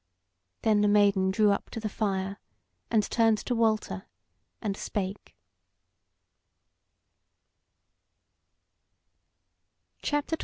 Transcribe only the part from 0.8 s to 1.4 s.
the Maiden